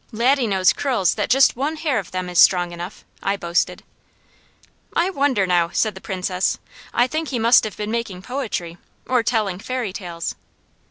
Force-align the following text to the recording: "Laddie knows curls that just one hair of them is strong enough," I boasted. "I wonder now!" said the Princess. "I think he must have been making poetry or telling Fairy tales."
"Laddie 0.11 0.47
knows 0.47 0.73
curls 0.73 1.13
that 1.13 1.29
just 1.29 1.55
one 1.55 1.75
hair 1.75 1.99
of 1.99 2.09
them 2.09 2.27
is 2.27 2.39
strong 2.39 2.71
enough," 2.71 3.05
I 3.21 3.37
boasted. 3.37 3.83
"I 4.95 5.11
wonder 5.11 5.45
now!" 5.45 5.69
said 5.73 5.93
the 5.93 6.01
Princess. 6.01 6.57
"I 6.91 7.05
think 7.05 7.27
he 7.27 7.37
must 7.37 7.63
have 7.65 7.77
been 7.77 7.91
making 7.91 8.23
poetry 8.23 8.79
or 9.05 9.21
telling 9.21 9.59
Fairy 9.59 9.93
tales." 9.93 10.33